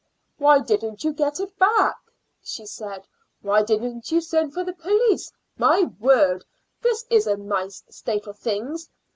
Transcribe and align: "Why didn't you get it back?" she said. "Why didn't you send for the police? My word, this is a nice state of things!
"Why 0.39 0.57
didn't 0.61 1.03
you 1.03 1.13
get 1.13 1.39
it 1.39 1.55
back?" 1.59 1.99
she 2.41 2.65
said. 2.65 3.05
"Why 3.43 3.61
didn't 3.61 4.11
you 4.11 4.19
send 4.19 4.51
for 4.51 4.63
the 4.63 4.73
police? 4.73 5.31
My 5.59 5.91
word, 5.99 6.43
this 6.81 7.05
is 7.11 7.27
a 7.27 7.37
nice 7.37 7.83
state 7.87 8.25
of 8.25 8.39
things! 8.39 8.89